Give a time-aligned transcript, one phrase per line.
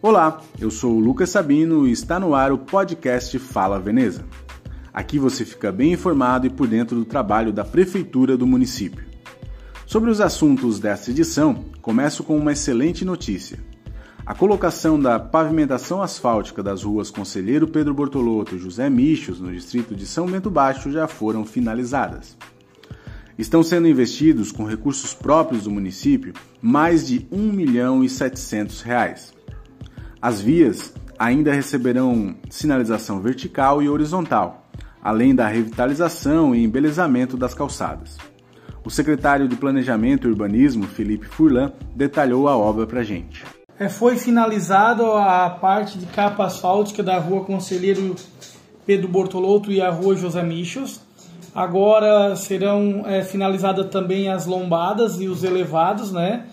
[0.00, 4.24] Olá, eu sou o Lucas Sabino e está no ar o podcast Fala Veneza.
[4.94, 9.04] Aqui você fica bem informado e por dentro do trabalho da Prefeitura do município.
[9.86, 13.58] Sobre os assuntos desta edição, começo com uma excelente notícia.
[14.24, 19.96] A colocação da pavimentação asfáltica das ruas Conselheiro Pedro Bortolotto e José Michos, no distrito
[19.96, 22.36] de São Bento Baixo, já foram finalizadas.
[23.36, 29.37] Estão sendo investidos, com recursos próprios do município, mais de 1 milhão e 700 reais.
[30.20, 34.68] As vias ainda receberão sinalização vertical e horizontal,
[35.02, 38.16] além da revitalização e embelezamento das calçadas.
[38.84, 43.44] O secretário de Planejamento e Urbanismo, Felipe Furlan, detalhou a obra para gente.
[43.78, 48.16] É, foi finalizada a parte de capa asfáltica da rua Conselheiro
[48.84, 51.00] Pedro Bortolotto e a rua José Michos.
[51.54, 56.46] Agora serão é, finalizadas também as lombadas e os elevados, né?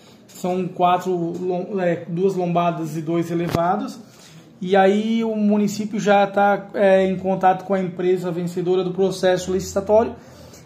[0.46, 1.32] São quatro,
[1.80, 3.98] é, duas lombadas e dois elevados.
[4.60, 9.52] E aí o município já está é, em contato com a empresa vencedora do processo
[9.52, 10.14] licitatório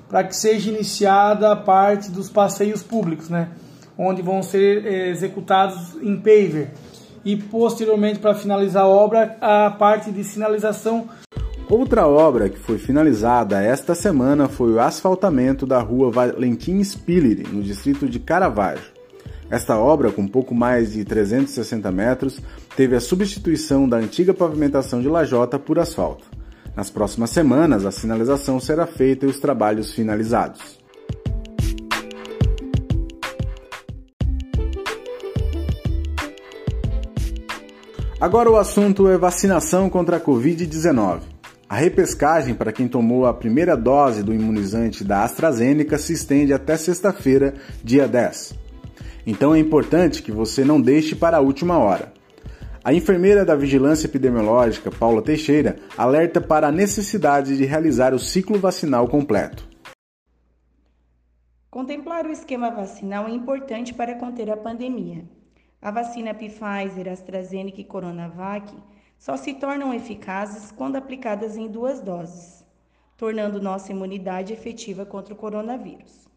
[0.06, 3.48] para que seja iniciada a parte dos passeios públicos, né?
[3.96, 6.72] onde vão ser é, executados em paver.
[7.24, 11.08] E posteriormente, para finalizar a obra, a parte de sinalização.
[11.70, 17.62] Outra obra que foi finalizada esta semana foi o asfaltamento da rua Valentim Spiller, no
[17.62, 18.99] distrito de Caravaggio.
[19.50, 22.40] Esta obra, com pouco mais de 360 metros,
[22.76, 26.24] teve a substituição da antiga pavimentação de lajota por asfalto.
[26.76, 30.78] Nas próximas semanas, a sinalização será feita e os trabalhos finalizados.
[38.20, 41.22] Agora o assunto é vacinação contra a Covid-19.
[41.68, 46.76] A repescagem para quem tomou a primeira dose do imunizante da AstraZeneca se estende até
[46.76, 48.69] sexta-feira, dia 10.
[49.26, 52.12] Então é importante que você não deixe para a última hora.
[52.82, 58.58] A enfermeira da Vigilância Epidemiológica, Paula Teixeira, alerta para a necessidade de realizar o ciclo
[58.58, 59.68] vacinal completo.
[61.70, 65.24] Contemplar o esquema vacinal é importante para conter a pandemia.
[65.83, 68.74] A vacina Pfizer, AstraZeneca e Coronavac
[69.18, 72.64] só se tornam eficazes quando aplicadas em duas doses,
[73.16, 76.28] tornando nossa imunidade efetiva contra o coronavírus.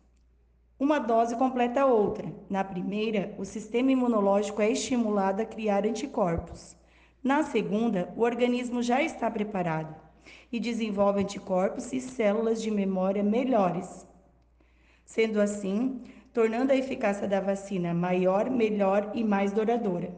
[0.79, 2.33] Uma dose completa a outra.
[2.49, 6.75] Na primeira, o sistema imunológico é estimulado a criar anticorpos.
[7.23, 9.95] Na segunda, o organismo já está preparado
[10.51, 14.07] e desenvolve anticorpos e células de memória melhores.
[15.05, 16.01] Sendo assim,
[16.33, 20.13] tornando a eficácia da vacina maior, melhor e mais duradoura.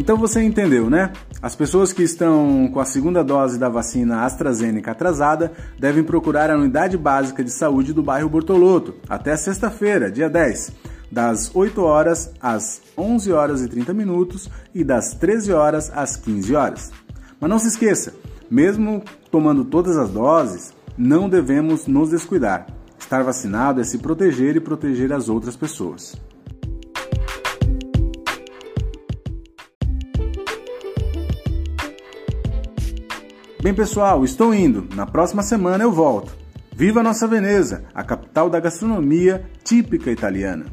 [0.00, 1.12] Então você entendeu, né?
[1.42, 6.56] As pessoas que estão com a segunda dose da vacina AstraZeneca atrasada devem procurar a
[6.56, 10.72] unidade básica de saúde do bairro Bortoloto até sexta-feira, dia 10,
[11.12, 16.56] das 8 horas às 11 horas e 30 minutos e das 13 horas às 15
[16.56, 16.90] horas.
[17.38, 18.14] Mas não se esqueça,
[18.50, 22.66] mesmo tomando todas as doses, não devemos nos descuidar.
[22.98, 26.16] Estar vacinado é se proteger e proteger as outras pessoas.
[33.62, 34.88] Bem, pessoal, estou indo.
[34.94, 36.34] Na próxima semana eu volto.
[36.74, 40.64] Viva nossa Veneza, a capital da gastronomia típica italiana.